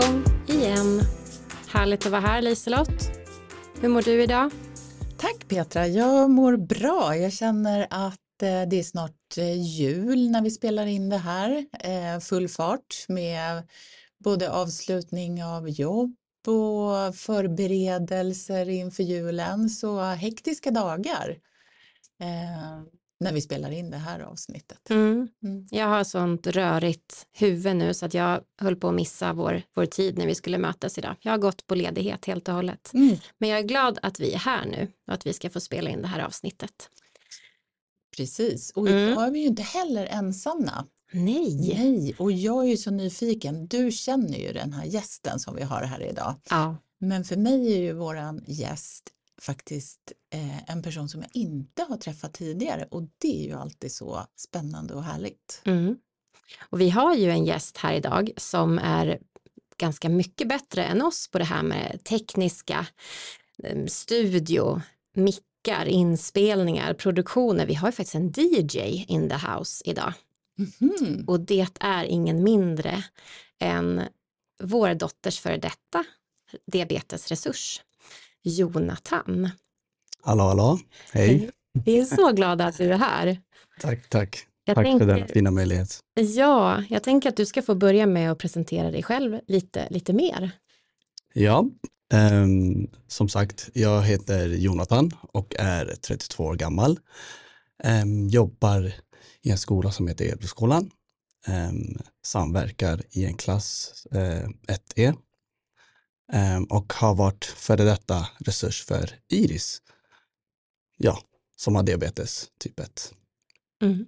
[0.00, 1.02] Igång igen.
[1.68, 3.10] Härligt att vara här Liselott.
[3.80, 4.50] Hur mår du idag?
[5.18, 7.16] Tack Petra, jag mår bra.
[7.16, 11.66] Jag känner att eh, det är snart eh, jul när vi spelar in det här.
[11.80, 13.68] Eh, full fart med
[14.24, 16.14] både avslutning av jobb
[16.46, 19.70] och förberedelser inför julen.
[19.70, 21.36] Så hektiska dagar
[23.20, 24.90] när vi spelar in det här avsnittet.
[24.90, 25.28] Mm.
[25.42, 25.66] Mm.
[25.70, 29.86] Jag har sånt rörigt huvud nu så att jag höll på att missa vår, vår
[29.86, 31.16] tid när vi skulle mötas idag.
[31.20, 32.90] Jag har gått på ledighet helt och hållet.
[32.94, 33.16] Mm.
[33.38, 35.90] Men jag är glad att vi är här nu och att vi ska få spela
[35.90, 36.90] in det här avsnittet.
[38.16, 39.08] Precis, och mm.
[39.08, 40.86] idag är vi ju inte heller ensamma.
[41.12, 41.74] Nej.
[41.74, 43.66] Nej, och jag är ju så nyfiken.
[43.66, 46.34] Du känner ju den här gästen som vi har här idag.
[46.50, 46.76] Ja.
[46.98, 51.96] Men för mig är ju våran gäst faktiskt eh, en person som jag inte har
[51.96, 55.62] träffat tidigare och det är ju alltid så spännande och härligt.
[55.64, 55.96] Mm.
[56.60, 59.18] Och vi har ju en gäst här idag som är
[59.76, 62.86] ganska mycket bättre än oss på det här med tekniska,
[63.62, 64.82] ehm, studio,
[65.14, 67.66] mickar, inspelningar, produktioner.
[67.66, 70.12] Vi har ju faktiskt en DJ in the house idag.
[70.80, 71.24] Mm.
[71.28, 73.04] Och det är ingen mindre
[73.58, 74.02] än
[74.62, 76.04] vår dotters före detta
[76.66, 77.82] diabetesresurs.
[78.42, 79.50] Jonathan.
[80.22, 80.78] Hallå, hallå.
[81.12, 81.50] Hej.
[81.84, 83.40] Vi är så glada att du är här.
[83.80, 84.46] Tack, tack.
[84.64, 85.96] Jag tack tänker, för den fina möjligheten.
[86.14, 90.12] Ja, jag tänker att du ska få börja med att presentera dig själv lite, lite
[90.12, 90.50] mer.
[91.32, 91.64] Ja,
[92.14, 96.98] um, som sagt, jag heter Jonathan och är 32 år gammal.
[98.02, 98.92] Um, jobbar
[99.42, 100.90] i en skola som heter Edbyskolan.
[101.48, 104.48] Um, samverkar i en klass uh,
[104.96, 105.16] 1E Ehm,
[106.68, 109.82] och har varit före detta resurs för Iris.
[110.96, 111.18] Ja,
[111.56, 113.14] som har diabetes typ 1.
[113.82, 114.06] Mm.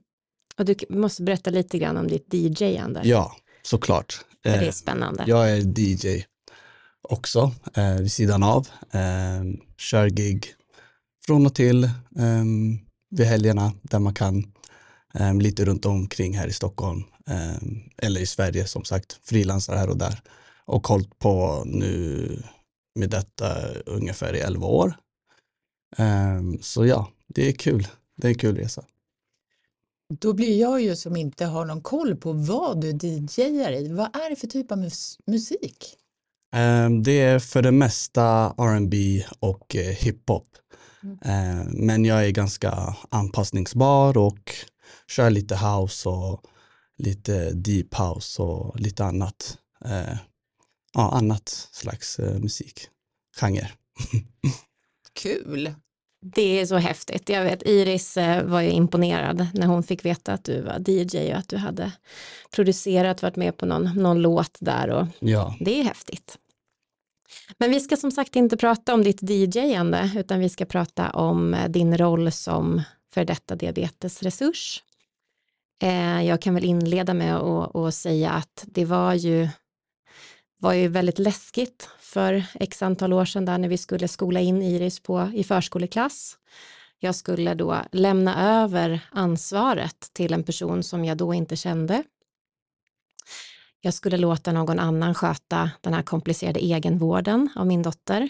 [0.56, 3.00] Och du måste berätta lite grann om ditt DJ-ande.
[3.04, 4.24] Ja, såklart.
[4.42, 5.24] det är ehm, spännande.
[5.26, 6.24] Jag är DJ
[7.02, 8.68] också eh, vid sidan av.
[8.90, 9.42] Eh,
[9.76, 10.54] kör gig
[11.26, 12.44] från och till eh,
[13.10, 14.52] vid helgerna där man kan.
[15.14, 17.02] Eh, lite runt omkring här i Stockholm
[17.96, 19.18] eller i Sverige som sagt.
[19.22, 20.20] Frilansar här och där
[20.66, 22.28] och hållit på nu
[22.94, 24.94] med detta ungefär i 11 år.
[25.98, 27.88] Um, så ja, det är kul.
[28.16, 28.84] Det är en kul resa.
[30.20, 33.92] Då blir jag ju som inte har någon koll på vad du DJar i.
[33.92, 35.96] Vad är det för typ av mus musik?
[36.56, 40.48] Um, det är för det mesta R&B och uh, hiphop.
[41.02, 41.60] Mm.
[41.60, 44.54] Um, men jag är ganska anpassningsbar och
[45.08, 46.40] kör lite house och
[46.98, 49.58] lite deep house och lite annat.
[50.92, 53.68] Ja, annat slags eh, musikgenre.
[55.12, 55.74] Kul!
[56.24, 57.28] Det är så häftigt.
[57.28, 61.32] Jag vet Iris eh, var ju imponerad när hon fick veta att du var DJ
[61.32, 61.92] och att du hade
[62.50, 65.56] producerat, varit med på någon, någon låt där och ja.
[65.60, 66.38] det är häftigt.
[67.58, 71.54] Men vi ska som sagt inte prata om ditt DJ-ande utan vi ska prata om
[71.54, 72.82] eh, din roll som
[73.14, 74.82] för detta diabetesresurs.
[75.82, 79.48] Eh, jag kan väl inleda med att säga att det var ju
[80.62, 84.62] var ju väldigt läskigt för x antal år sedan där när vi skulle skola in
[84.62, 86.38] Iris på, i förskoleklass.
[86.98, 92.02] Jag skulle då lämna över ansvaret till en person som jag då inte kände.
[93.80, 98.28] Jag skulle låta någon annan sköta den här komplicerade egenvården av min dotter.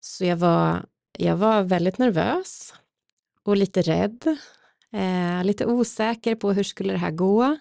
[0.00, 0.84] Så jag var,
[1.18, 2.74] jag var väldigt nervös
[3.44, 4.36] och lite rädd,
[4.92, 7.56] eh, lite osäker på hur skulle det här gå.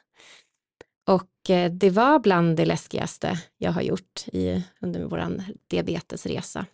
[1.49, 6.65] Eh, det var bland det läskigaste jag har gjort i, under vår diabetesresa.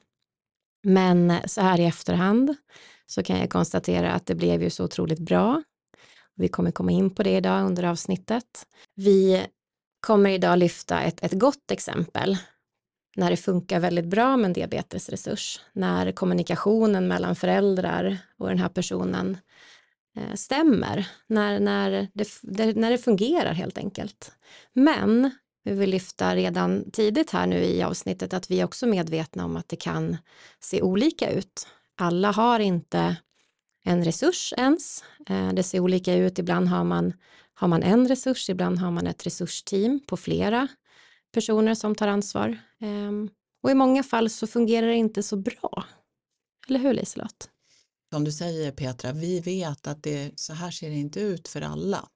[0.84, 2.56] Men så här i efterhand
[3.06, 5.63] så kan jag konstatera att det blev ju så otroligt bra.
[6.36, 8.68] Vi kommer komma in på det idag under avsnittet.
[8.96, 9.46] Vi
[10.00, 12.38] kommer idag lyfta ett, ett gott exempel
[13.16, 18.69] när det funkar väldigt bra med en diabetesresurs, när kommunikationen mellan föräldrar och den här
[18.69, 19.38] personen
[20.15, 24.31] Eh, stämmer, när, när, det, när det fungerar helt enkelt.
[24.73, 25.31] Men
[25.63, 29.57] vi vill lyfta redan tidigt här nu i avsnittet att vi är också medvetna om
[29.57, 30.17] att det kan
[30.59, 31.67] se olika ut.
[31.97, 33.15] Alla har inte
[33.83, 35.03] en resurs ens.
[35.29, 36.39] Eh, det ser olika ut.
[36.39, 37.13] Ibland har man,
[37.53, 40.67] har man en resurs, ibland har man ett resursteam på flera
[41.33, 42.57] personer som tar ansvar.
[42.81, 43.29] Ehm,
[43.63, 45.85] och i många fall så fungerar det inte så bra.
[46.67, 47.50] Eller hur Liselott?
[48.15, 51.62] Som du säger Petra, vi vet att det, så här ser det inte ut för
[51.62, 52.09] alla.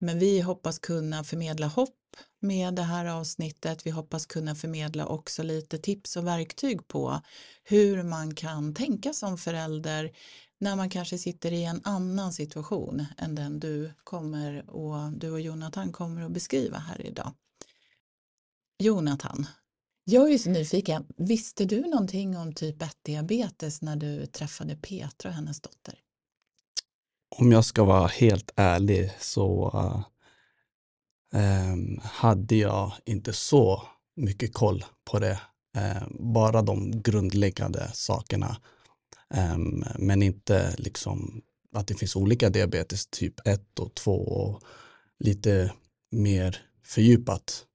[0.00, 3.86] Men vi hoppas kunna förmedla hopp med det här avsnittet.
[3.86, 7.20] Vi hoppas kunna förmedla också lite tips och verktyg på
[7.64, 10.12] hur man kan tänka som förälder
[10.60, 15.40] när man kanske sitter i en annan situation än den du kommer och du och
[15.40, 17.34] Jonathan kommer att beskriva här idag.
[18.78, 19.46] Jonathan,
[20.04, 21.06] jag är så nyfiken.
[21.16, 25.98] Visste du någonting om typ 1-diabetes när du träffade Petra och hennes dotter?
[27.38, 29.70] Om jag ska vara helt ärlig så
[31.34, 33.82] uh, hade jag inte så
[34.16, 35.40] mycket koll på det.
[35.76, 38.56] Uh, bara de grundläggande sakerna.
[39.54, 44.62] Um, men inte liksom att det finns olika diabetes typ 1 och 2 och
[45.18, 45.72] lite
[46.10, 47.66] mer fördjupat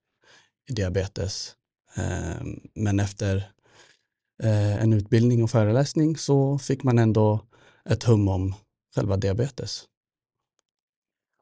[0.70, 1.56] i diabetes.
[1.98, 3.36] Ehm, men efter
[4.44, 7.42] eh, en utbildning och föreläsning så fick man ändå
[7.90, 8.54] ett hum om
[8.96, 9.84] själva diabetes.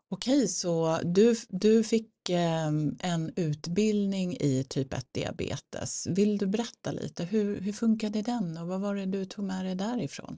[0.09, 6.07] Okej, så du, du fick ehm, en utbildning i typ 1-diabetes.
[6.09, 9.65] Vill du berätta lite, hur, hur funkade den och vad var det du tog med
[9.65, 10.37] dig därifrån?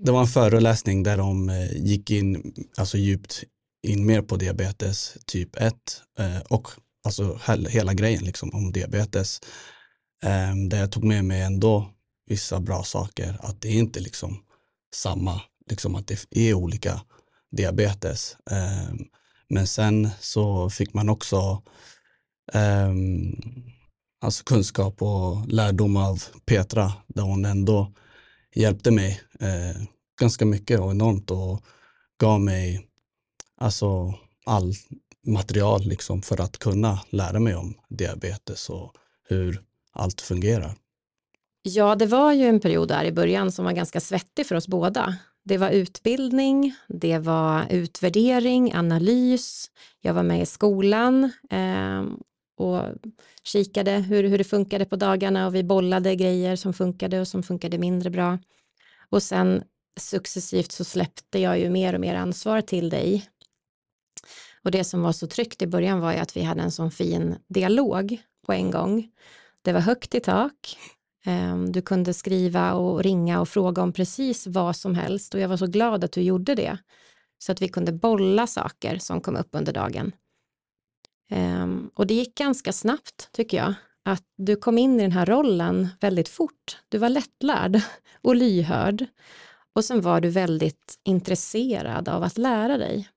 [0.00, 3.44] Det var en föreläsning där de eh, gick in alltså djupt
[3.86, 5.74] in mer på diabetes typ 1
[6.18, 6.68] eh, och
[7.04, 9.40] alltså hela grejen liksom om diabetes.
[10.22, 11.90] Ehm, um, där jag tog med mig ändå
[12.26, 14.42] vissa bra saker, att det är inte liksom
[14.94, 15.40] samma,
[15.70, 17.00] liksom att det är olika
[17.50, 18.36] diabetes.
[18.50, 19.08] Um,
[19.48, 21.62] men sen så fick man också
[22.54, 23.40] um,
[24.20, 27.92] alltså kunskap och lärdom av Petra, där hon ändå
[28.54, 29.82] hjälpte mig uh,
[30.20, 31.64] ganska mycket och enormt och
[32.20, 32.88] gav mig
[33.56, 34.14] alltså
[34.46, 34.74] all
[35.26, 38.94] material liksom för att kunna lära mig om diabetes och
[39.28, 40.74] hur allt fungerar.
[41.62, 44.68] Ja, det var ju en period där i början som var ganska svettig för oss
[44.68, 45.16] båda.
[45.44, 49.70] Det var utbildning, det var utvärdering, analys.
[50.00, 52.04] Jag var med i skolan eh,
[52.56, 52.82] och
[53.42, 57.42] kikade hur, hur det funkade på dagarna och vi bollade grejer som funkade och som
[57.42, 58.38] funkade mindre bra.
[59.10, 59.62] Och sen
[60.00, 63.26] successivt så släppte jag ju mer och mer ansvar till dig
[64.64, 66.90] och det som var så tryggt i början var ju att vi hade en sån
[66.90, 69.08] fin dialog på en gång.
[69.62, 70.76] Det var högt i tak.
[71.24, 75.48] Ehm, du kunde skriva och ringa och fråga om precis vad som helst och jag
[75.48, 76.78] var så glad att du gjorde det.
[77.38, 80.12] Så att vi kunde bolla saker som kom upp under dagen.
[81.30, 83.74] Ehm, och det gick ganska snabbt tycker jag.
[84.04, 86.78] Att du kom in i den här rollen väldigt fort.
[86.88, 87.80] Du var lättlärd
[88.22, 89.06] och lyhörd.
[89.74, 93.08] Och sen var du väldigt intresserad av att lära dig.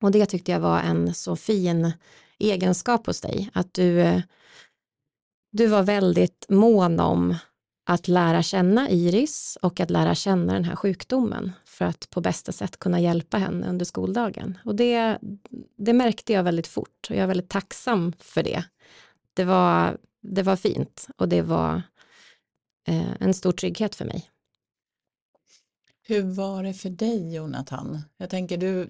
[0.00, 1.92] Och det tyckte jag var en så fin
[2.38, 4.22] egenskap hos dig, att du,
[5.52, 7.36] du var väldigt mån om
[7.86, 12.52] att lära känna Iris och att lära känna den här sjukdomen för att på bästa
[12.52, 14.58] sätt kunna hjälpa henne under skoldagen.
[14.64, 15.18] Och det,
[15.76, 18.64] det märkte jag väldigt fort och jag är väldigt tacksam för det.
[19.34, 21.82] Det var, det var fint och det var
[22.88, 24.30] eh, en stor trygghet för mig.
[26.02, 27.98] Hur var det för dig Jonathan?
[28.16, 28.88] Jag tänker du,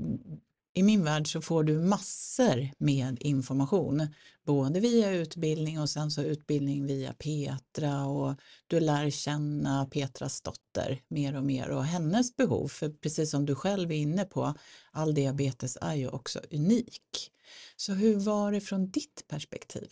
[0.75, 4.09] i min värld så får du massor med information,
[4.47, 8.35] både via utbildning och sen så utbildning via Petra och
[8.67, 13.55] du lär känna Petras dotter mer och mer och hennes behov, för precis som du
[13.55, 14.55] själv är inne på,
[14.91, 17.31] all diabetes är ju också unik.
[17.77, 19.89] Så hur var det från ditt perspektiv?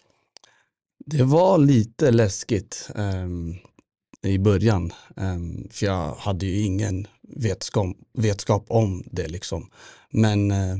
[1.06, 3.56] Det var lite läskigt um,
[4.22, 9.70] i början, um, för jag hade ju ingen vetskap, vetskap om det liksom.
[10.12, 10.76] Men eh,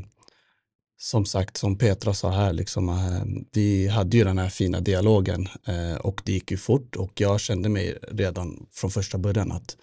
[1.01, 5.49] som sagt, som Petra sa här, liksom, eh, vi hade ju den här fina dialogen
[5.67, 9.77] eh, och det gick ju fort och jag kände mig redan från första början att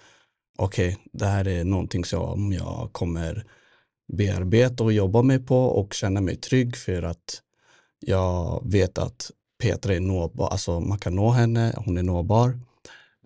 [0.57, 3.45] okej, okay, det här är någonting som jag kommer
[4.13, 7.41] bearbeta och jobba mig på och känna mig trygg för att
[7.99, 12.59] jag vet att Petra är nåbar, alltså man kan nå henne, hon är nåbar.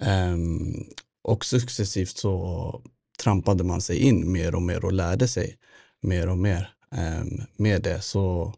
[0.02, 0.86] Um,
[1.24, 2.82] och successivt så
[3.24, 5.58] trampade man sig in mer och mer och lärde sig
[6.02, 7.24] mer och mer eh,
[7.58, 8.02] med det.
[8.02, 8.54] Så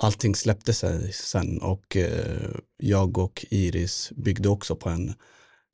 [0.00, 5.14] allting släppte sig sen och eh, jag och Iris byggde också på en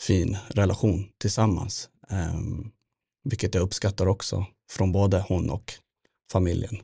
[0.00, 1.88] fin relation tillsammans.
[2.11, 2.40] Eh,
[3.25, 5.73] vilket jag uppskattar också från både hon och
[6.33, 6.76] familjen.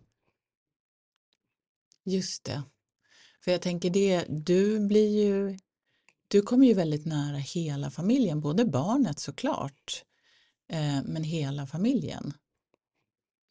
[2.04, 2.62] Just det.
[3.44, 5.58] För jag tänker det, du blir ju,
[6.28, 10.04] du kommer ju väldigt nära hela familjen, både barnet såklart,
[10.68, 12.34] eh, men hela familjen.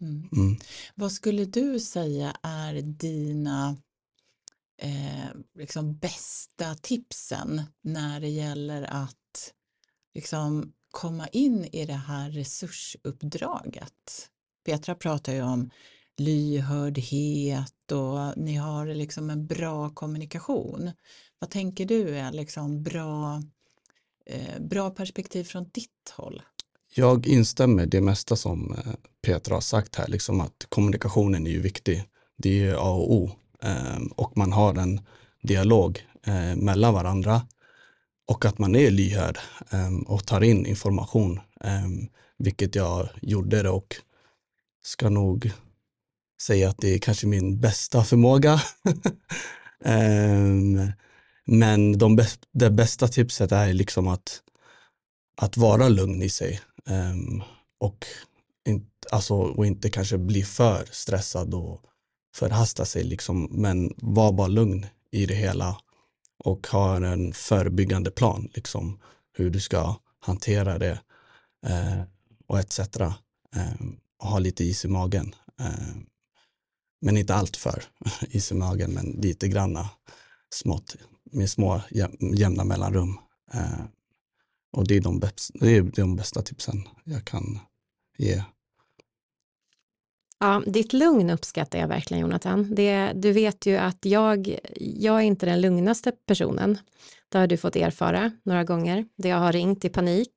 [0.02, 0.30] Mm.
[0.36, 0.58] Mm.
[0.96, 3.78] Vad skulle du säga är dina
[4.78, 9.54] eh, liksom bästa tipsen när det gäller att
[10.14, 14.30] liksom komma in i det här resursuppdraget?
[14.66, 15.70] Petra pratar ju om
[16.18, 20.92] lyhördhet och ni har liksom en bra kommunikation.
[21.40, 23.42] Vad tänker du är liksom bra,
[24.26, 26.42] eh, bra perspektiv från ditt håll?
[26.94, 31.62] Jag instämmer det mesta som eh, Petra har sagt här, liksom att kommunikationen är ju
[31.62, 32.04] viktig.
[32.38, 33.32] Det är A och O
[33.62, 35.02] ehm, och man har en
[35.42, 37.48] dialog eh, mellan varandra
[38.28, 39.38] och att man är lyhörd
[39.70, 42.08] ehm, och tar in information, ehm,
[42.38, 43.96] vilket jag gjorde och
[44.84, 45.52] ska nog
[46.42, 48.62] säga att det är kanske min bästa förmåga.
[51.46, 52.20] Men de
[52.52, 54.42] det bästa tipset är liksom att,
[55.38, 57.44] att vara lugn i sig um,
[57.80, 58.06] och,
[58.66, 61.82] in, alltså, och inte kanske bli för stressad och
[62.36, 65.78] förhasta sig liksom, men var bara lugn i det hela
[66.44, 69.00] och ha en förebyggande plan, liksom,
[69.34, 71.00] hur du ska hantera det
[71.68, 72.02] eh,
[72.48, 72.80] och etc.
[72.80, 73.16] Eh,
[74.20, 75.36] och ha lite is i magen.
[75.60, 75.96] Eh,
[77.02, 77.84] men inte allt för
[78.30, 79.90] is i magen, men lite granna
[80.54, 80.96] smått
[81.32, 81.82] med små
[82.20, 83.18] jämna mellanrum.
[83.54, 83.88] Ehm,
[84.72, 87.60] och det är, de bästa, det är de bästa tipsen jag kan
[88.18, 88.44] ge.
[90.40, 92.76] Ja, ditt lugn uppskattar jag verkligen Jonathan.
[92.76, 96.78] Det, du vet ju att jag, jag är inte den lugnaste personen.
[97.30, 99.06] Det har du fått erfara några gånger.
[99.16, 100.34] Det jag har ringt i panik.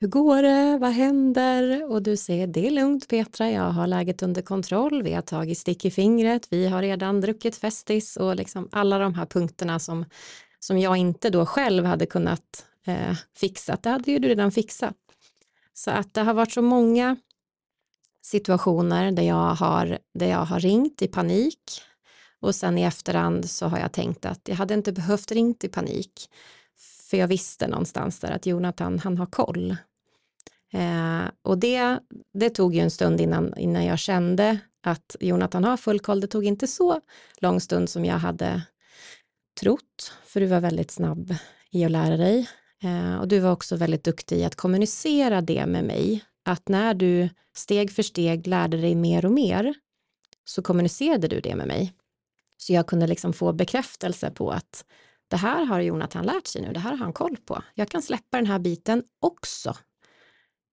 [0.00, 0.78] Hur går det?
[0.78, 1.90] Vad händer?
[1.90, 5.02] Och du säger det är lugnt Petra, jag har läget under kontroll.
[5.02, 6.46] Vi har tagit stick i fingret.
[6.50, 10.04] Vi har redan druckit Festis och liksom alla de här punkterna som,
[10.58, 13.82] som jag inte då själv hade kunnat eh, fixat.
[13.82, 14.96] Det hade ju du redan fixat.
[15.74, 17.16] Så att det har varit så många
[18.22, 21.82] situationer där jag har, där jag har ringt i panik
[22.40, 25.68] och sen i efterhand så har jag tänkt att jag hade inte behövt ringt i
[25.68, 26.30] panik
[27.12, 29.76] för jag visste någonstans där att Jonathan, han har koll.
[30.72, 31.98] Eh, och det,
[32.34, 36.20] det tog ju en stund innan, innan jag kände att Jonathan har full koll.
[36.20, 37.00] Det tog inte så
[37.38, 38.62] lång stund som jag hade
[39.60, 41.34] trott, för du var väldigt snabb
[41.70, 42.48] i att lära dig.
[42.82, 46.94] Eh, och du var också väldigt duktig i att kommunicera det med mig, att när
[46.94, 49.74] du steg för steg lärde dig mer och mer
[50.44, 51.92] så kommunicerade du det med mig.
[52.56, 54.84] Så jag kunde liksom få bekräftelse på att
[55.28, 57.62] det här har Jonathan lärt sig nu, det här har han koll på.
[57.74, 59.76] Jag kan släppa den här biten också.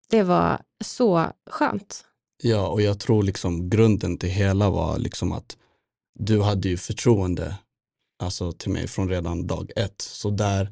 [0.10, 2.06] Det var så skönt.
[2.44, 5.58] Ja, och jag tror liksom grunden till hela var liksom att
[6.20, 7.56] du hade ju förtroende
[8.24, 10.02] alltså till mig från redan dag ett.
[10.02, 10.72] Så där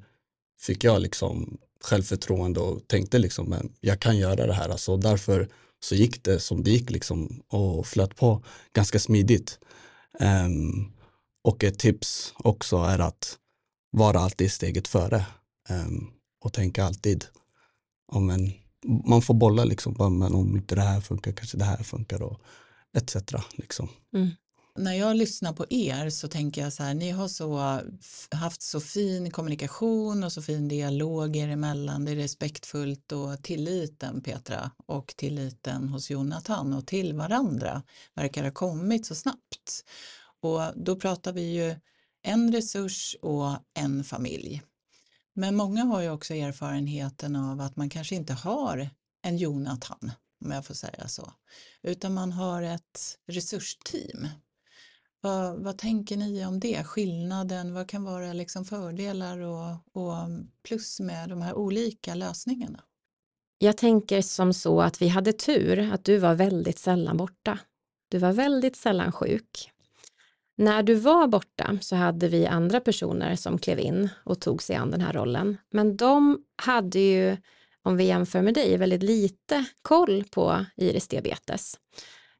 [0.59, 4.69] fick jag liksom självförtroende och tänkte liksom, men jag kan göra det här.
[4.69, 5.49] Alltså därför
[5.79, 9.59] så gick det som det gick liksom och flöt på ganska smidigt.
[10.19, 10.93] Um,
[11.43, 13.37] och ett tips också är att
[13.91, 15.25] vara alltid steget före
[15.69, 16.11] um,
[16.41, 17.25] och tänka alltid
[18.07, 18.51] om en,
[19.07, 22.41] man får bolla liksom, men om inte det här funkar kanske det här funkar och
[22.97, 23.15] etc.
[23.57, 23.89] Liksom.
[24.13, 24.29] Mm
[24.77, 27.81] när jag lyssnar på er så tänker jag så här, ni har så,
[28.31, 34.21] haft så fin kommunikation och så fin dialog er emellan, det är respektfullt och tilliten
[34.21, 39.83] Petra och tilliten hos Jonathan och till varandra verkar ha kommit så snabbt.
[40.41, 41.75] Och då pratar vi ju
[42.23, 44.61] en resurs och en familj.
[45.33, 48.89] Men många har ju också erfarenheten av att man kanske inte har
[49.21, 50.11] en Jonathan,
[50.45, 51.33] om jag får säga så,
[51.83, 54.27] utan man har ett resursteam
[55.21, 56.83] vad, vad, tänker ni om det?
[56.83, 60.15] Skillnaden, vad kan vara liksom fördelar och, och
[60.63, 62.83] plus med de här olika lösningarna?
[63.57, 67.59] Jag tänker som så att vi hade tur att du var väldigt sällan borta.
[68.09, 69.71] Du var väldigt sällan sjuk.
[70.57, 74.75] När du var borta så hade vi andra personer som klev in och tog sig
[74.75, 75.57] an den här rollen.
[75.69, 77.37] Men de hade ju,
[77.81, 81.79] om vi jämför med dig, väldigt lite koll på Iris diabetes.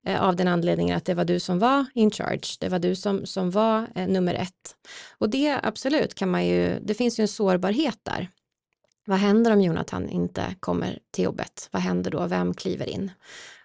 [0.07, 2.57] Eh, av den anledningen att det var du som var in charge.
[2.59, 4.75] Det var du som, som var eh, nummer ett.
[5.17, 8.29] Och det absolut kan man ju, det finns ju en sårbarhet där.
[9.05, 11.69] Vad händer om Jonathan inte kommer till jobbet?
[11.71, 12.27] Vad händer då?
[12.27, 13.11] Vem kliver in?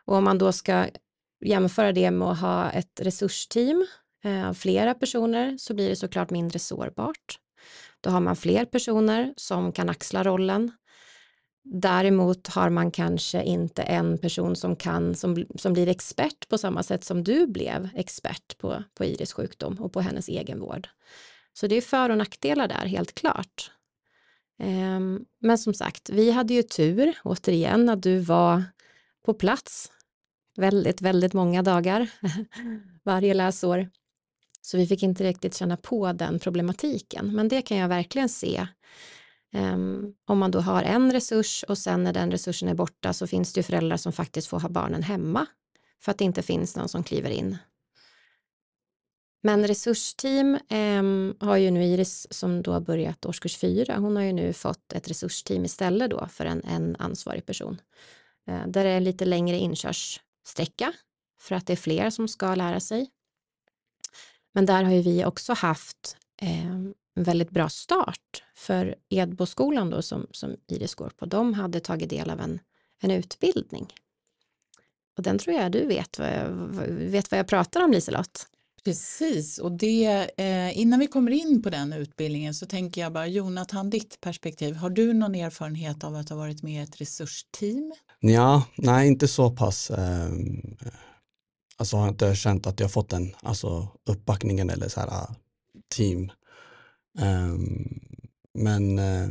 [0.04, 0.86] Och om man då ska
[1.44, 3.86] jämföra det med att ha ett resursteam
[4.24, 7.38] eh, av flera personer så blir det såklart mindre sårbart.
[8.00, 10.72] Då har man fler personer som kan axla rollen
[11.64, 16.82] Däremot har man kanske inte en person som kan, som, som blir expert på samma
[16.82, 20.88] sätt som du blev expert på, på Iris sjukdom och på hennes egenvård.
[21.52, 23.70] Så det är för och nackdelar där, helt klart.
[24.62, 28.64] Um, men som sagt, vi hade ju tur, återigen, att du var
[29.24, 29.92] på plats
[30.56, 32.10] väldigt, väldigt många dagar
[33.02, 33.88] varje läsår.
[34.62, 38.66] Så vi fick inte riktigt känna på den problematiken, men det kan jag verkligen se
[39.54, 43.26] Um, om man då har en resurs och sen när den resursen är borta så
[43.26, 45.46] finns det ju föräldrar som faktiskt får ha barnen hemma
[46.00, 47.56] för att det inte finns någon som kliver in.
[49.42, 54.22] Men resursteam um, har ju nu Iris som då har börjat årskurs fyra, hon har
[54.22, 57.80] ju nu fått ett resursteam istället då för en, en ansvarig person.
[58.50, 60.92] Uh, där det är lite längre inkörssträcka
[61.40, 63.10] för att det är fler som ska lära sig.
[64.52, 70.02] Men där har ju vi också haft um, en väldigt bra start för Edboskolan då
[70.02, 71.26] som, som Iris går på.
[71.26, 72.58] De hade tagit del av en,
[73.02, 73.86] en utbildning.
[75.16, 76.48] Och den tror jag du vet vad jag,
[76.88, 78.46] vet vad jag pratar om Liselott.
[78.84, 83.26] Precis, och det, eh, innan vi kommer in på den utbildningen så tänker jag bara
[83.26, 87.92] Jonathan, ditt perspektiv, har du någon erfarenhet av att ha varit med i ett resursteam?
[88.20, 89.90] Ja, nej inte så pass.
[89.90, 90.30] Eh,
[91.76, 95.34] alltså har inte känt att jag fått den alltså uppbackningen eller så här ah,
[95.94, 96.30] team.
[97.18, 98.00] Ehm,
[98.54, 99.28] men eh,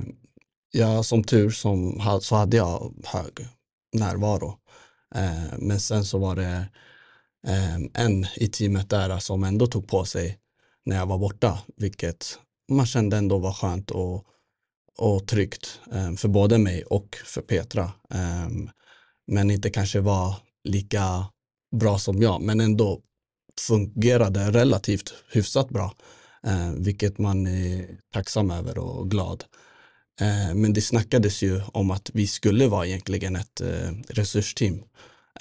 [0.72, 3.48] ja, som tur som, så hade jag hög
[3.94, 4.58] närvaro.
[5.16, 6.70] Eh, men sen så var det
[7.48, 10.38] ehm, en i teamet där som ändå tog på sig
[10.86, 12.40] när jag var borta, vilket
[12.72, 14.26] man kände ändå var skönt och,
[14.98, 17.92] och tryggt ehm, för både mig och för Petra.
[19.28, 21.26] Men inte kanske var lika
[21.76, 23.02] bra som jag, men ändå
[23.68, 25.94] fungerade relativt hyfsat bra,
[26.48, 29.44] Eh, vilket man är tacksam över och glad.
[30.22, 34.84] Eh, men det snackades ju om att vi skulle vara egentligen ett eh, resursteam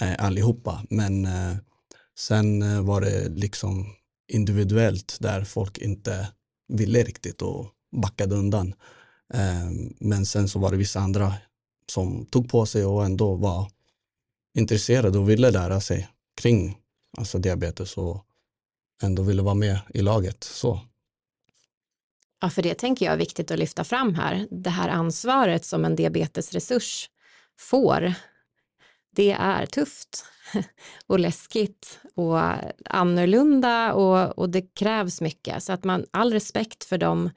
[0.01, 1.55] eh, allihopa, men eh,
[2.17, 3.95] Sen eh, var det liksom
[4.27, 6.27] individuellt där folk inte
[6.67, 8.73] ville riktigt och backade undan.
[9.33, 11.33] Eh, men sen så var det vissa andra
[11.91, 13.71] som tog på sig och ändå var
[14.57, 16.09] intresserade och ville lära sig
[16.41, 16.77] kring
[17.17, 18.25] alltså diabetes och
[19.03, 20.43] ändå ville vara med i laget.
[20.43, 20.81] Så.
[22.41, 24.47] Ja, för det tänker jag är viktigt att lyfta fram här.
[24.51, 27.09] Det här ansvaret som en diabetesresurs
[27.59, 28.13] får,
[29.15, 30.25] det är tufft.
[31.07, 32.39] och läskigt och
[32.85, 35.63] annorlunda och, och det krävs mycket.
[35.63, 37.29] Så att man, all respekt för de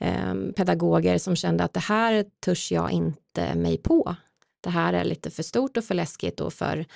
[0.00, 4.16] eh, pedagoger som kände att det här törs jag inte mig på.
[4.60, 6.86] Det här är lite för stort och för läskigt och för,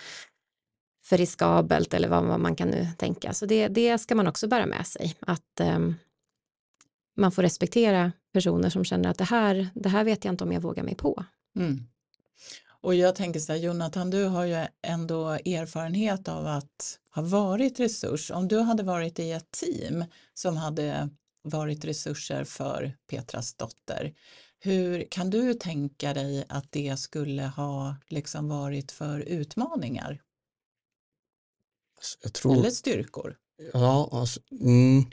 [1.04, 3.32] för riskabelt eller vad, vad man kan nu tänka.
[3.32, 5.16] Så det, det ska man också bära med sig.
[5.20, 5.78] Att eh,
[7.20, 10.52] man får respektera personer som känner att det här, det här vet jag inte om
[10.52, 11.24] jag vågar mig på.
[11.56, 11.84] Mm.
[12.82, 17.80] Och jag tänker så här, Jonathan, du har ju ändå erfarenhet av att ha varit
[17.80, 18.30] resurs.
[18.30, 20.04] Om du hade varit i ett team
[20.34, 21.08] som hade
[21.42, 24.14] varit resurser för Petras dotter,
[24.58, 30.22] hur kan du tänka dig att det skulle ha liksom varit för utmaningar?
[32.32, 33.36] Tror, Eller styrkor?
[33.72, 35.04] Ja, alltså, mm,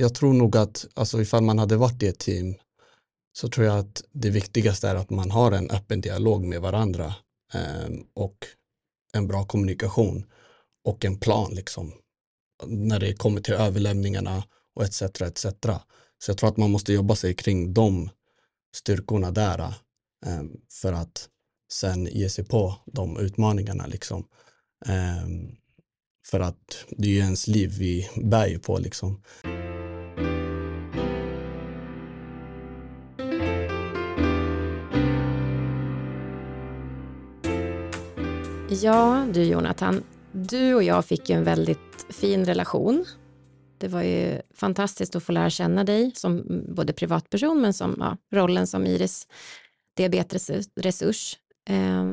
[0.00, 2.54] jag tror nog att alltså, ifall man hade varit i ett team
[3.32, 7.14] så tror jag att det viktigaste är att man har en öppen dialog med varandra
[7.54, 8.36] eh, och
[9.12, 10.24] en bra kommunikation
[10.84, 11.92] och en plan liksom
[12.66, 15.02] när det kommer till överlämningarna och etc.
[15.02, 15.46] etc.
[16.18, 18.10] Så jag tror att man måste jobba sig kring de
[18.76, 19.58] styrkorna där
[20.26, 21.28] eh, för att
[21.72, 24.26] sen ge sig på de utmaningarna liksom.
[24.86, 25.28] Eh,
[26.26, 29.22] för att det är ju ens liv vi bär ju på liksom.
[38.72, 43.04] Ja, du Jonathan, du och jag fick ju en väldigt fin relation.
[43.78, 48.16] Det var ju fantastiskt att få lära känna dig som både privatperson men som ja,
[48.38, 49.26] rollen som Iris
[49.96, 51.38] diabetesresurs.
[51.68, 52.10] Eh,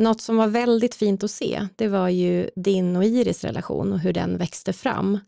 [0.00, 4.00] något som var väldigt fint att se, det var ju din och Iris relation och
[4.00, 5.18] hur den växte fram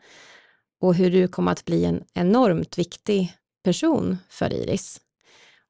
[0.81, 3.33] och hur du kom att bli en enormt viktig
[3.65, 5.01] person för Iris.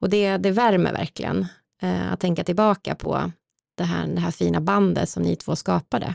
[0.01, 1.47] Och det, det värmer verkligen
[1.83, 3.33] eh, att tänka tillbaka på
[3.77, 6.15] det här, det här fina bandet som ni två skapade.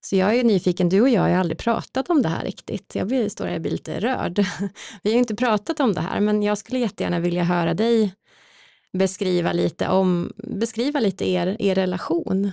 [0.00, 2.94] Så jag är nyfiken, du och jag har ju aldrig pratat om det här riktigt.
[2.94, 4.46] Jag blir, står här blir lite rörd.
[5.02, 8.14] Vi har inte pratat om det här, men jag skulle jättegärna vilja höra dig
[8.92, 12.52] beskriva lite om, beskriva lite er, er relation.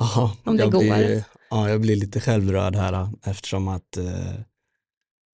[0.00, 0.80] Aha, om det går.
[0.80, 4.34] Blir, ja, jag blir lite självrörd här eftersom att eh,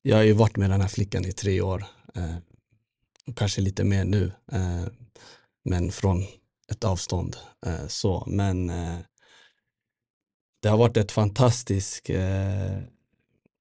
[0.03, 1.85] jag har ju varit med den här flickan i tre år.
[2.14, 2.37] Eh,
[3.27, 4.33] och kanske lite mer nu.
[4.53, 4.85] Eh,
[5.64, 6.27] men från
[6.72, 7.37] ett avstånd.
[7.66, 8.98] Eh, så, men eh,
[10.62, 12.78] det har varit ett fantastisk eh,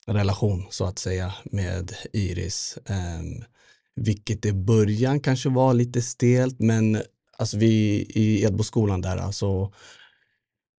[0.07, 2.77] relation så att säga med Iris.
[2.85, 3.43] Ehm,
[3.95, 7.01] vilket i början kanske var lite stelt men
[7.37, 9.71] alltså vi i Edboskolan där alltså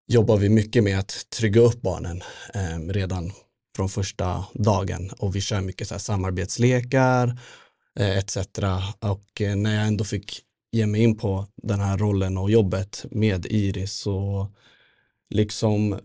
[0.06, 2.22] jobbar vi mycket med att trygga upp barnen
[2.54, 3.32] eh, redan
[3.76, 7.40] från första dagen och vi kör mycket så här samarbetslekar
[7.98, 8.36] eh, etc.
[9.00, 10.40] Och eh, när jag ändå fick
[10.72, 14.46] ge mig in på den här rollen och jobbet med Iris och
[15.30, 15.98] liksom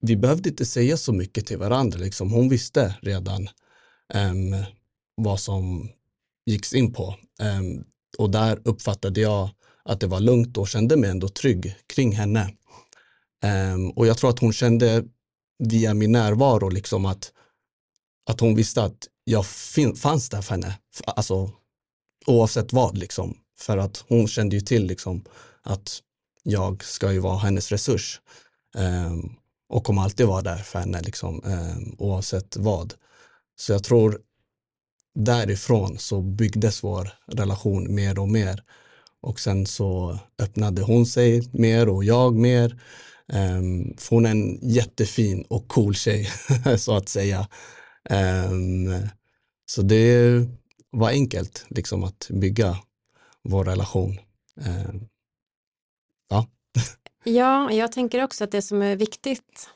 [0.00, 1.98] vi behövde inte säga så mycket till varandra.
[1.98, 2.30] Liksom.
[2.30, 3.48] Hon visste redan
[4.14, 4.64] um,
[5.14, 5.88] vad som
[6.46, 7.14] gicks in på.
[7.42, 7.84] Um,
[8.18, 9.50] och där uppfattade jag
[9.84, 12.54] att det var lugnt och kände mig ändå trygg kring henne.
[13.72, 15.04] Um, och jag tror att hon kände
[15.58, 17.32] via min närvaro liksom att,
[18.30, 19.46] att hon visste att jag
[19.96, 21.50] fanns där för henne, alltså
[22.26, 23.36] oavsett vad liksom.
[23.60, 25.24] För att hon kände ju till liksom
[25.62, 26.02] att
[26.42, 28.20] jag ska ju vara hennes resurs
[28.76, 29.36] um,
[29.68, 32.94] och kommer alltid vara där för henne liksom um, oavsett vad.
[33.56, 34.20] Så jag tror
[35.14, 38.64] därifrån så byggdes vår relation mer och mer
[39.20, 42.80] och sen så öppnade hon sig mer och jag mer.
[43.32, 46.28] Um, för hon är en jättefin och cool tjej
[46.78, 47.48] så att säga.
[48.10, 49.08] Um,
[49.66, 50.46] så det
[50.90, 52.76] var enkelt liksom att bygga
[53.48, 54.18] vår relation.
[54.60, 54.94] Eh,
[56.28, 56.46] ja.
[57.24, 59.70] ja, jag tänker också att det som är viktigt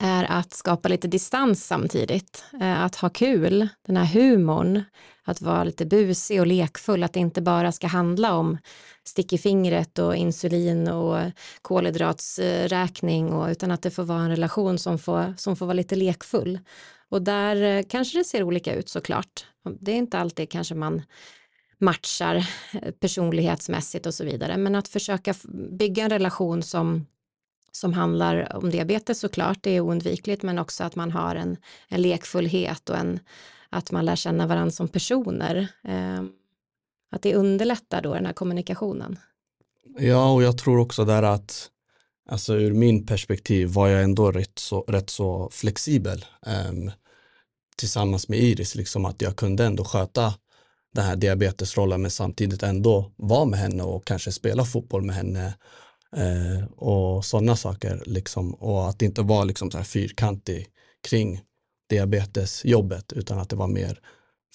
[0.00, 2.44] är att skapa lite distans samtidigt.
[2.60, 4.82] Eh, att ha kul, den här humorn,
[5.24, 8.58] att vara lite busig och lekfull, att det inte bara ska handla om
[9.04, 11.18] stick i fingret och insulin och
[11.62, 15.96] kolhydratsräkning, och, utan att det får vara en relation som får, som får vara lite
[15.96, 16.58] lekfull.
[17.08, 19.46] Och där eh, kanske det ser olika ut såklart.
[19.80, 21.02] Det är inte alltid kanske man
[21.80, 22.34] matchar
[22.72, 25.34] eh, personlighetsmässigt och så vidare, men att försöka
[25.70, 27.06] bygga en relation som
[27.72, 31.56] som handlar om diabetes såklart, det är oundvikligt, men också att man har en,
[31.88, 33.20] en lekfullhet och en,
[33.70, 35.68] att man lär känna varandra som personer.
[35.84, 36.22] Eh,
[37.10, 39.18] att det underlättar då den här kommunikationen.
[39.98, 41.70] Ja, och jag tror också där att
[42.28, 46.92] alltså ur min perspektiv var jag ändå rätt så, rätt så flexibel eh,
[47.76, 50.34] tillsammans med Iris, liksom att jag kunde ändå sköta
[50.94, 55.54] den här diabetesrollen men samtidigt ändå vara med henne och kanske spela fotboll med henne
[56.16, 60.66] eh, och sådana saker liksom och att det inte var liksom så här fyrkantig
[61.08, 61.40] kring
[61.88, 64.00] diabetesjobbet utan att det var mer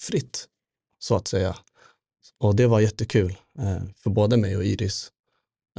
[0.00, 0.48] fritt
[0.98, 1.56] så att säga.
[2.38, 5.10] Och det var jättekul eh, för både mig och Iris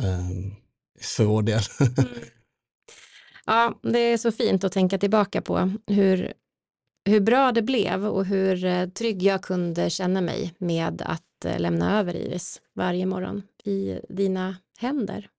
[0.01, 0.29] eh,
[1.01, 1.61] för vår del.
[1.79, 2.09] mm.
[3.49, 6.33] Ja, det är så fint att tänka tillbaka på hur,
[7.07, 11.59] hur bra det blev och hur eh, trygg jag kunde känna mig med att eh,
[11.59, 15.29] lämna över Iris varje morgon i dina händer.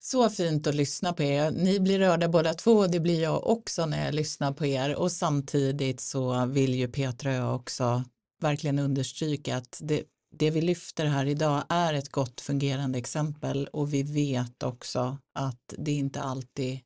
[0.00, 1.50] Så fint att lyssna på er.
[1.50, 4.94] Ni blir rörda båda två och det blir jag också när jag lyssnar på er
[4.94, 8.04] och samtidigt så vill ju Petra och jag också
[8.40, 10.04] verkligen understryka att det,
[10.36, 15.74] det vi lyfter här idag är ett gott fungerande exempel och vi vet också att
[15.78, 16.80] det inte alltid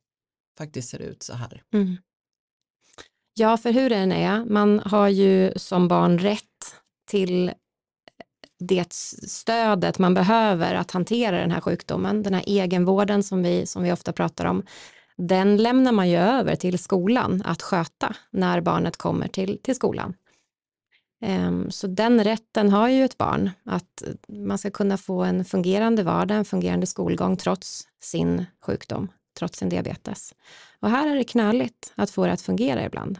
[0.57, 1.63] faktiskt ser ut så här.
[1.73, 1.97] Mm.
[3.35, 6.75] Ja, för hur det än är, man har ju som barn rätt
[7.07, 7.53] till eh,
[8.59, 13.83] det stödet man behöver att hantera den här sjukdomen, den här egenvården som vi, som
[13.83, 14.63] vi ofta pratar om,
[15.17, 20.13] den lämnar man ju över till skolan att sköta när barnet kommer till, till skolan.
[21.21, 25.45] Ehm, så den rätten har ju ett barn, att eh, man ska kunna få en
[25.45, 30.33] fungerande vardag, en fungerande skolgång trots sin sjukdom, trots sin diabetes.
[30.79, 33.19] Och här är det knöligt att få det att fungera ibland.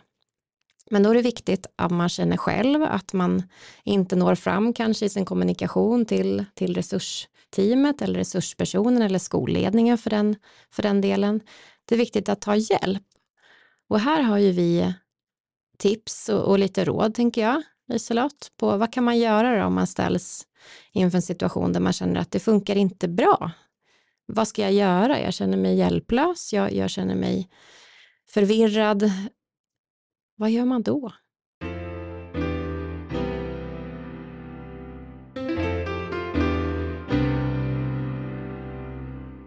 [0.92, 3.44] Men då är det viktigt att man känner själv att man
[3.84, 10.10] inte når fram kanske i sin kommunikation till, till resursteamet eller resurspersonen eller skolledningen för
[10.10, 10.36] den,
[10.72, 11.42] för den delen.
[11.86, 13.04] Det är viktigt att ta hjälp.
[13.90, 14.94] Och här har ju vi
[15.78, 19.74] tips och, och lite råd, tänker jag, Liselott, på vad kan man göra då om
[19.74, 20.48] man ställs
[20.92, 23.52] inför en situation där man känner att det funkar inte bra.
[24.26, 25.22] Vad ska jag göra?
[25.22, 27.50] Jag känner mig hjälplös, jag, jag känner mig
[28.30, 29.12] förvirrad,
[30.36, 31.12] vad gör man då?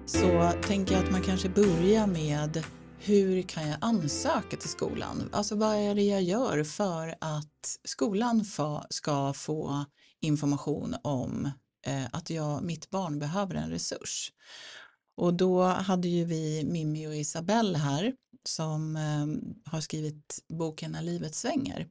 [0.06, 2.64] Så tänker jag att man kanske börjar med
[2.98, 5.30] hur kan jag ansöka till skolan?
[5.32, 8.44] Alltså vad är det jag gör för att skolan
[8.90, 9.84] ska få
[10.20, 11.50] information om
[11.86, 14.32] Eh, att jag, mitt barn behöver en resurs?
[15.16, 21.02] Och då hade ju vi Mimmi och Isabelle här som eh, har skrivit boken När
[21.02, 21.88] livet svänger.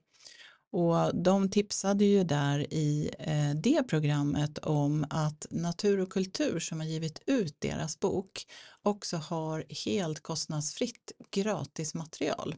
[0.72, 6.80] Och de tipsade ju där i eh, det programmet om att Natur och kultur som
[6.80, 8.46] har givit ut deras bok
[8.82, 12.56] också har helt kostnadsfritt gratis material.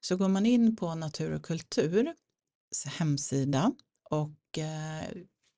[0.00, 2.16] Så går man in på Natur och kulturs
[2.86, 3.72] hemsida
[4.10, 4.58] och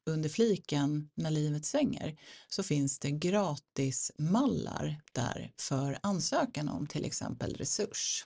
[0.07, 2.17] under fliken När livet svänger
[2.49, 8.25] så finns det gratis mallar där för ansökan om till exempel resurs.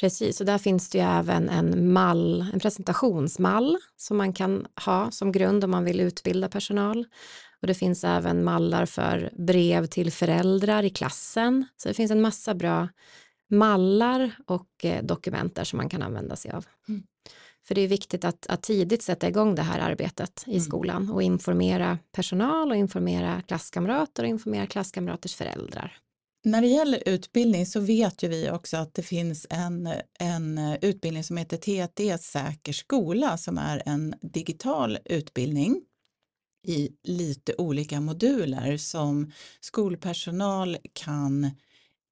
[0.00, 5.10] Precis, och där finns det ju även en mall, en presentationsmall som man kan ha
[5.10, 7.06] som grund om man vill utbilda personal.
[7.60, 11.66] Och det finns även mallar för brev till föräldrar i klassen.
[11.76, 12.88] Så det finns en massa bra
[13.50, 16.66] mallar och eh, dokument där som man kan använda sig av.
[16.88, 17.02] Mm.
[17.66, 20.62] För det är viktigt att, att tidigt sätta igång det här arbetet i mm.
[20.62, 25.98] skolan och informera personal och informera klasskamrater och informera klasskamraters föräldrar.
[26.44, 31.24] När det gäller utbildning så vet ju vi också att det finns en, en utbildning
[31.24, 35.82] som heter TT Säker skola som är en digital utbildning
[36.66, 41.50] i lite olika moduler som skolpersonal kan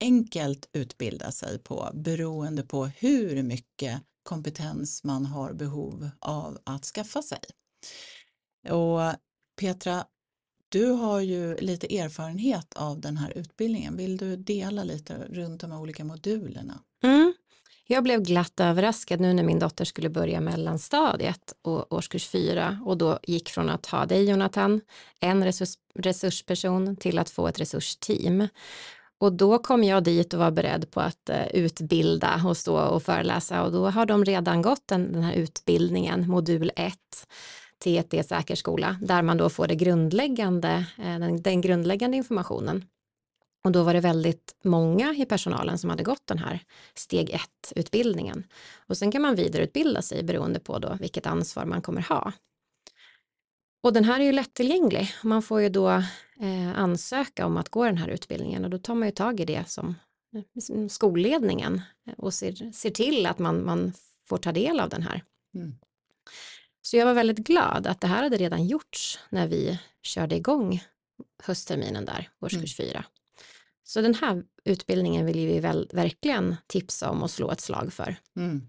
[0.00, 7.22] enkelt utbilda sig på beroende på hur mycket kompetens man har behov av att skaffa
[7.22, 7.40] sig.
[8.70, 9.00] Och
[9.60, 10.04] Petra,
[10.68, 13.96] du har ju lite erfarenhet av den här utbildningen.
[13.96, 16.80] Vill du dela lite runt de olika modulerna?
[17.02, 17.34] Mm.
[17.86, 22.98] Jag blev glatt överraskad nu när min dotter skulle börja mellanstadiet och årskurs fyra och
[22.98, 24.80] då gick från att ha dig Jonathan,
[25.20, 28.48] en resurs, resursperson till att få ett resursteam.
[29.22, 33.02] Och då kom jag dit och var beredd på att eh, utbilda och stå och
[33.02, 36.94] föreläsa och då har de redan gått den, den här utbildningen, modul 1
[37.84, 42.84] TT Säker skola, där man då får det grundläggande, eh, den, den grundläggande informationen.
[43.64, 46.60] Och då var det väldigt många i personalen som hade gått den här
[46.94, 48.44] steg 1-utbildningen.
[48.86, 52.32] Och sen kan man vidareutbilda sig beroende på då vilket ansvar man kommer ha.
[53.82, 55.14] Och den här är ju lättillgänglig.
[55.22, 55.90] Man får ju då
[56.40, 59.44] eh, ansöka om att gå den här utbildningen och då tar man ju tag i
[59.44, 59.94] det som
[60.34, 61.80] eh, skolledningen
[62.16, 63.92] och ser, ser till att man, man
[64.28, 65.24] får ta del av den här.
[65.54, 65.74] Mm.
[66.82, 70.82] Så jag var väldigt glad att det här hade redan gjorts när vi körde igång
[71.42, 72.88] höstterminen där, årskurs mm.
[72.88, 73.04] fyra.
[73.84, 78.16] Så den här utbildningen vill vi väl, verkligen tipsa om och slå ett slag för.
[78.36, 78.66] Mm.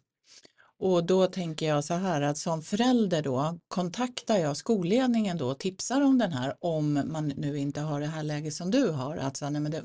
[0.79, 5.59] Och då tänker jag så här att som förälder då kontaktar jag skolledningen då och
[5.59, 9.17] tipsar om den här om man nu inte har det här läget som du har,
[9.17, 9.83] alltså nej men det,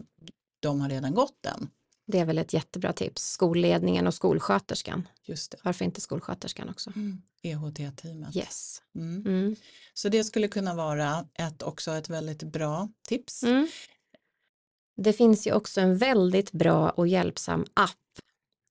[0.61, 1.71] de har redan gått den.
[2.07, 5.09] Det är väl ett jättebra tips, skolledningen och skolsköterskan.
[5.25, 5.59] Just det.
[5.63, 6.93] Varför inte skolsköterskan också?
[6.97, 7.23] Mm.
[7.43, 8.37] EHT-teamet.
[8.37, 8.83] Yes.
[8.95, 9.27] Mm.
[9.27, 9.57] Mm.
[9.95, 13.43] Så det skulle kunna vara ett, också ett väldigt bra tips.
[13.43, 13.69] Mm.
[14.97, 17.93] Det finns ju också en väldigt bra och hjälpsam app,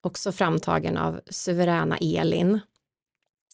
[0.07, 2.59] också framtagen av suveräna Elin,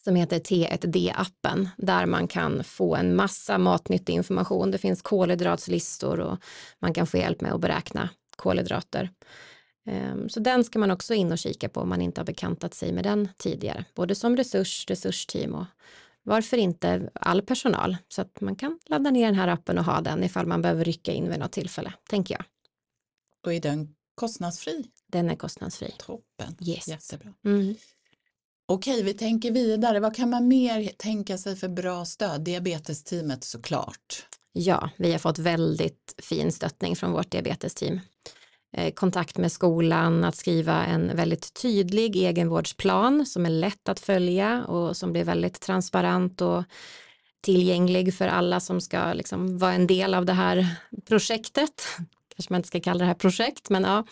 [0.04, 4.70] som heter T1D-appen, där man kan få en massa matnyttig information.
[4.70, 6.38] Det finns kolhydratslistor och
[6.78, 9.10] man kan få hjälp med att beräkna kolhydrater.
[9.86, 12.74] Ehm, så den ska man också in och kika på om man inte har bekantat
[12.74, 15.64] sig med den tidigare, både som resurs, resursteam och
[16.22, 20.00] varför inte all personal så att man kan ladda ner den här appen och ha
[20.00, 22.44] den ifall man behöver rycka in vid något tillfälle, tänker jag.
[23.44, 24.84] Och i den kostnadsfri?
[25.06, 25.94] Den är kostnadsfri.
[25.98, 26.88] Toppen, yes.
[26.88, 27.34] jättebra.
[27.44, 27.74] Mm.
[28.66, 30.00] Okej, vi tänker vidare.
[30.00, 32.40] Vad kan man mer tänka sig för bra stöd?
[32.40, 34.26] Diabetesteamet såklart.
[34.52, 38.00] Ja, vi har fått väldigt fin stöttning från vårt diabetesteam.
[38.76, 44.64] Eh, kontakt med skolan, att skriva en väldigt tydlig egenvårdsplan som är lätt att följa
[44.64, 46.64] och som blir väldigt transparent och
[47.40, 50.66] tillgänglig för alla som ska liksom vara en del av det här
[51.08, 51.82] projektet
[52.36, 54.06] kanske man inte ska kalla det här projekt, men ja.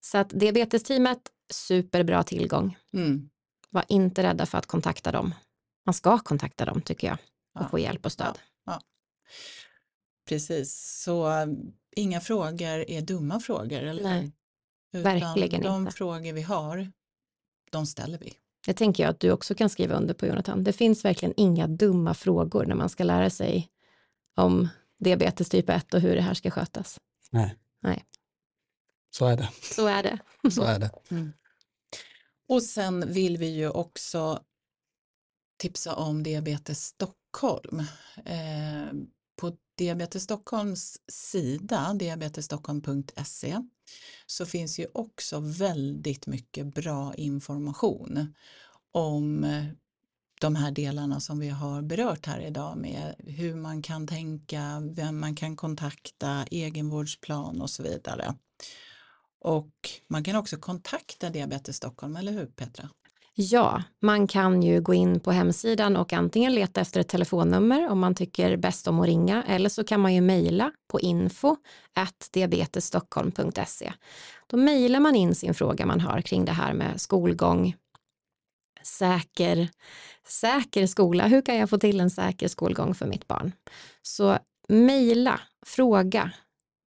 [0.00, 1.18] Så att diabetesteamet,
[1.50, 2.76] superbra tillgång.
[2.92, 3.30] Mm.
[3.70, 5.34] Var inte rädda för att kontakta dem.
[5.86, 7.18] Man ska kontakta dem tycker jag
[7.54, 7.68] och ja.
[7.68, 8.38] få hjälp och stöd.
[8.66, 8.72] Ja.
[8.72, 8.80] Ja.
[10.28, 13.82] Precis, så um, inga frågor är dumma frågor.
[13.82, 14.02] Eller?
[14.02, 14.32] Nej,
[14.92, 15.90] Utan verkligen de inte.
[15.90, 16.92] De frågor vi har,
[17.70, 18.34] de ställer vi.
[18.66, 20.64] Det tänker jag att du också kan skriva under på Jonathan.
[20.64, 23.68] Det finns verkligen inga dumma frågor när man ska lära sig
[24.34, 27.00] om diabetes typ 1 och hur det här ska skötas.
[27.30, 27.56] Nej.
[27.80, 28.04] Nej.
[29.10, 29.50] Så är det.
[29.62, 30.18] Så är det.
[30.50, 30.90] Så är det.
[31.10, 31.32] Mm.
[32.48, 34.42] Och sen vill vi ju också
[35.56, 37.80] tipsa om Diabetes Stockholm.
[38.24, 38.92] Eh,
[39.36, 43.62] på Diabetes Stockholms sida, diabetesstockholm.se,
[44.26, 48.34] så finns ju också väldigt mycket bra information
[48.92, 49.44] om
[50.40, 55.20] de här delarna som vi har berört här idag med hur man kan tänka, vem
[55.20, 58.34] man kan kontakta, egenvårdsplan och så vidare.
[59.40, 59.72] Och
[60.08, 62.88] man kan också kontakta Diabetes Stockholm, eller hur Petra?
[63.40, 67.98] Ja, man kan ju gå in på hemsidan och antingen leta efter ett telefonnummer om
[67.98, 71.56] man tycker bäst om att ringa eller så kan man ju mejla på info
[72.32, 73.92] diabetesstockholm.se.
[74.46, 77.76] Då mejlar man in sin fråga man har kring det här med skolgång,
[78.88, 79.68] säker,
[80.26, 81.26] säker skola.
[81.26, 83.52] Hur kan jag få till en säker skolgång för mitt barn?
[84.02, 86.30] Så mejla, fråga.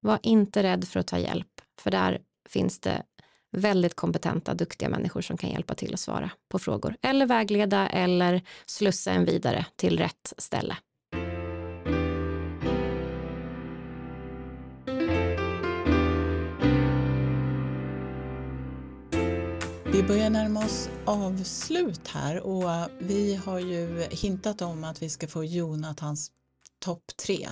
[0.02, 3.04] Var inte rädd för att ta hjälp, för där finns det
[3.52, 8.42] väldigt kompetenta, duktiga människor som kan hjälpa till att svara på frågor eller vägleda eller
[8.66, 10.78] slussa en vidare till rätt ställe.
[20.02, 25.28] Vi börjar närma oss avslut här och vi har ju hintat om att vi ska
[25.28, 26.32] få Jonathans
[26.80, 27.50] topp tre.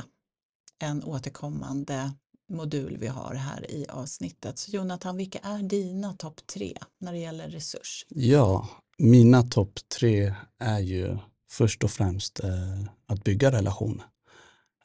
[0.79, 2.11] En återkommande
[2.51, 4.59] modul vi har här i avsnittet.
[4.59, 8.05] Så Jonathan, vilka är dina topp tre när det gäller resurs?
[8.09, 11.17] Ja, mina topp tre är ju
[11.49, 14.01] först och främst eh, att bygga relation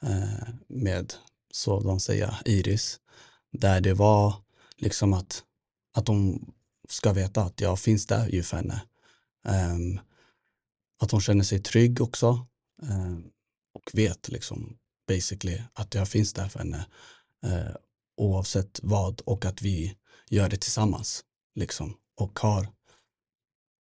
[0.03, 1.15] eh, med,
[1.53, 3.01] så de säger, Iris.
[3.53, 4.35] Där det var
[4.77, 5.43] liksom att,
[5.95, 6.53] att hon
[6.89, 8.83] ska veta att jag finns där ju för henne.
[9.45, 10.01] Um,
[11.03, 12.47] att hon känner sig trygg också
[12.83, 13.31] um,
[13.75, 16.87] och vet liksom basically att jag finns där för henne
[17.47, 17.77] uh,
[18.17, 19.97] oavsett vad och att vi
[20.31, 22.69] gör det tillsammans liksom och har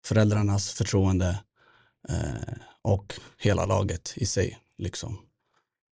[0.05, 1.43] föräldrarnas förtroende
[2.09, 5.19] uh, och hela laget i sig liksom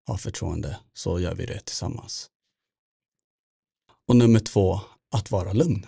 [0.08, 2.30] har förtroende så gör vi det tillsammans.
[4.08, 5.86] Och nummer två, att vara lugn.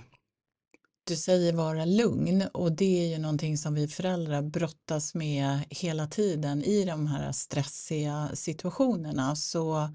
[1.07, 6.07] Du säger vara lugn och det är ju någonting som vi föräldrar brottas med hela
[6.07, 9.35] tiden i de här stressiga situationerna.
[9.35, 9.89] Så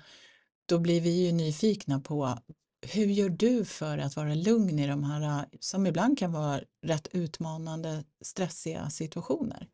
[0.66, 2.38] då blir vi ju nyfikna på
[2.86, 7.08] hur gör du för att vara lugn i de här som ibland kan vara rätt
[7.12, 9.66] utmanande stressiga situationer?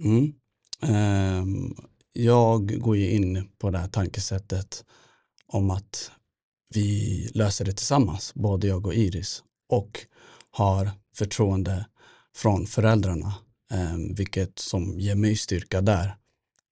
[0.00, 0.34] Mm.
[1.42, 1.76] Um,
[2.12, 4.84] jag går ju in på det här tankesättet
[5.46, 6.10] om att
[6.74, 9.42] vi löser det tillsammans, både jag och Iris.
[9.68, 10.06] Och
[10.54, 11.86] har förtroende
[12.34, 13.34] från föräldrarna,
[13.70, 16.16] eh, vilket som ger mig styrka där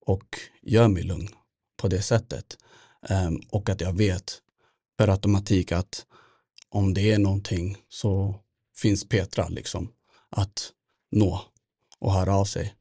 [0.06, 1.28] och gör mig lugn
[1.76, 2.58] på det sättet.
[3.08, 4.42] Eh, och att jag vet
[4.96, 6.06] per automatik att
[6.68, 8.40] om det är någonting så
[8.76, 9.92] finns Petra liksom
[10.28, 10.72] att
[11.10, 11.40] nå
[11.98, 12.74] och höra av sig.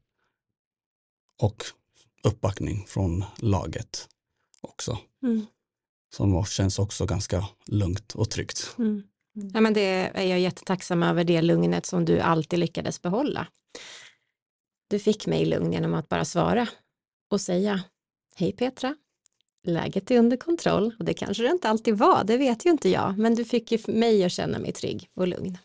[1.38, 1.64] Och
[2.22, 4.08] uppbackning från laget
[4.60, 4.98] också.
[5.22, 5.46] Mm.
[6.14, 8.74] Som känns också ganska lugnt och tryggt.
[8.78, 9.02] Mm.
[9.32, 13.46] Ja, men det är jag jättetacksam över, det lugnet som du alltid lyckades behålla.
[14.88, 16.68] Du fick mig lugn genom att bara svara
[17.30, 17.82] och säga
[18.36, 18.94] Hej Petra,
[19.66, 20.94] läget är under kontroll.
[20.98, 23.72] Och det kanske det inte alltid var, det vet ju inte jag, men du fick
[23.72, 25.58] ju mig att känna mig trygg och lugn.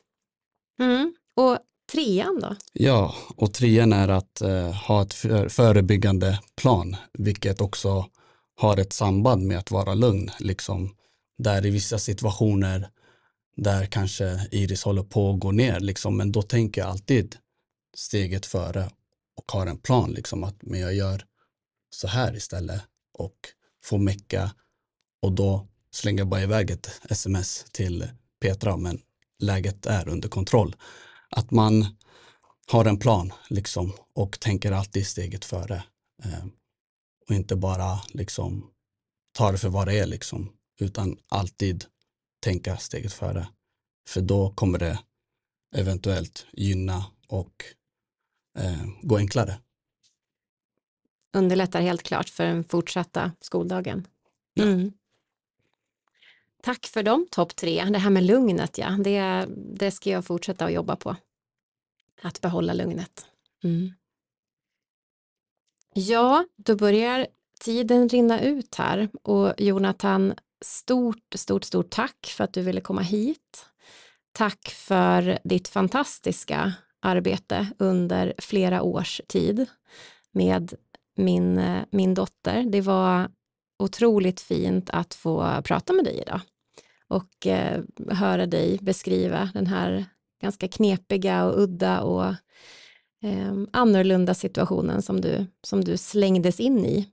[0.79, 1.13] Mm.
[1.35, 1.57] Och
[1.91, 2.55] trean då?
[2.73, 5.13] Ja, och trean är att eh, ha ett
[5.53, 8.05] förebyggande plan, vilket också
[8.55, 10.95] har ett samband med att vara lugn, liksom
[11.37, 12.89] där i vissa situationer
[13.57, 17.35] där kanske Iris håller på att gå ner, liksom, men då tänker jag alltid
[17.95, 18.89] steget före
[19.35, 21.25] och har en plan, liksom, att men jag gör
[21.89, 22.81] så här istället
[23.13, 23.37] och
[23.83, 24.51] får mecka
[25.21, 28.07] och då slänger jag bara iväg ett sms till
[28.41, 29.01] Petra, men
[29.39, 30.75] läget är under kontroll.
[31.29, 31.85] Att man
[32.67, 35.83] har en plan liksom och tänker alltid steget före
[36.23, 36.45] eh,
[37.27, 38.71] och inte bara liksom
[39.31, 41.85] tar det för vad det är liksom, utan alltid
[42.39, 43.47] tänka steget före.
[44.07, 44.99] För då kommer det
[45.75, 47.65] eventuellt gynna och
[48.57, 49.59] eh, gå enklare.
[51.33, 54.07] Underlättar helt klart för den fortsatta skoldagen.
[54.59, 54.85] Mm.
[54.85, 54.91] Ja.
[56.61, 57.83] Tack för de topp tre.
[57.83, 61.15] Det här med lugnet, ja, det, det ska jag fortsätta att jobba på.
[62.21, 63.25] Att behålla lugnet.
[63.63, 63.93] Mm.
[65.93, 67.27] Ja, då börjar
[67.59, 70.33] tiden rinna ut här och Jonathan,
[70.65, 73.65] stort, stort, stort tack för att du ville komma hit.
[74.31, 79.65] Tack för ditt fantastiska arbete under flera års tid
[80.31, 80.73] med
[81.15, 82.63] min, min dotter.
[82.63, 83.29] Det var
[83.79, 86.41] otroligt fint att få prata med dig idag
[87.07, 90.05] och eh, höra dig beskriva den här
[90.41, 92.25] ganska knepiga och udda och
[93.23, 97.09] eh, annorlunda situationen som du, som du slängdes in i.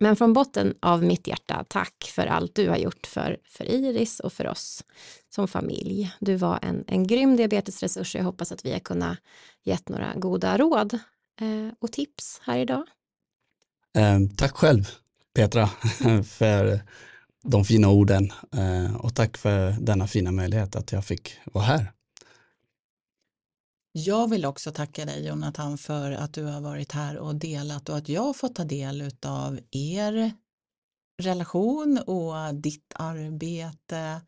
[0.00, 4.20] Men från botten av mitt hjärta, tack för allt du har gjort för, för Iris
[4.20, 4.84] och för oss
[5.34, 6.12] som familj.
[6.20, 9.18] Du var en, en grym diabetesresurs och jag hoppas att vi har kunnat
[9.64, 10.94] gett några goda råd
[11.40, 12.84] eh, och tips här idag.
[13.96, 14.88] Eh, tack själv
[15.34, 15.66] Petra
[16.24, 16.80] för
[17.44, 21.92] de fina orden eh, och tack för denna fina möjlighet att jag fick vara här.
[24.04, 27.96] Jag vill också tacka dig Jonathan för att du har varit här och delat och
[27.96, 30.32] att jag har fått ta del av er
[31.22, 34.20] relation och ditt arbete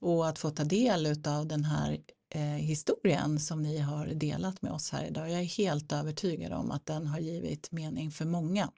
[0.00, 1.98] och att få ta del av den här
[2.34, 5.30] eh, historien som ni har delat med oss här idag.
[5.30, 8.70] Jag är helt övertygad om att den har givit mening för många.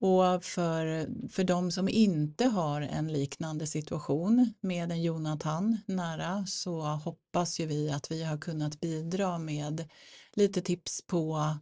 [0.00, 6.80] Och för, för de som inte har en liknande situation med en Jonathan nära så
[6.82, 9.88] hoppas ju vi att vi har kunnat bidra med
[10.32, 11.56] lite tips på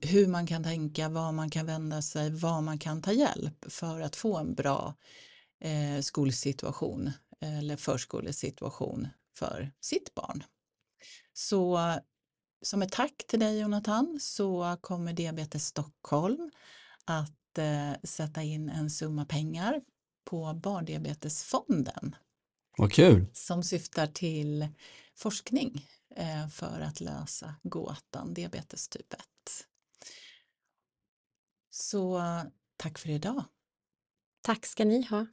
[0.00, 4.00] hur man kan tänka, var man kan vända sig, var man kan ta hjälp för
[4.00, 4.94] att få en bra
[5.60, 7.10] eh, skolsituation
[7.40, 10.44] eller förskolesituation för sitt barn.
[11.32, 11.80] Så
[12.62, 16.50] som ett tack till dig Jonathan så kommer Diabetes Stockholm
[17.04, 19.80] att att eh, sätta in en summa pengar
[20.24, 22.16] på Barndiabetesfonden
[22.78, 23.26] Vad kul!
[23.32, 24.68] som syftar till
[25.14, 25.86] forskning
[26.16, 29.20] eh, för att lösa gåtan diabetes typ 1.
[31.70, 32.22] Så
[32.76, 33.44] tack för idag.
[34.42, 35.26] Tack ska ni ha.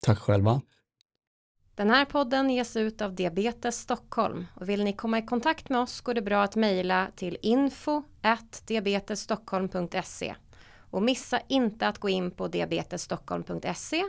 [0.00, 0.62] Tack själva.
[1.74, 5.80] Den här podden ges ut av Diabetes Stockholm och vill ni komma i kontakt med
[5.80, 8.02] oss går det bra att mejla till info
[8.66, 10.34] diabetesstockholm.se
[10.90, 14.04] och missa inte att gå in på diabetesstockholm.se.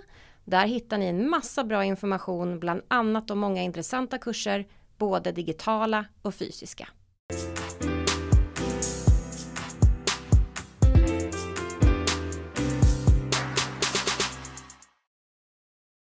[0.46, 4.68] Där hittar ni en massa bra information, bland annat om många intressanta kurser,
[4.98, 6.88] både digitala och fysiska.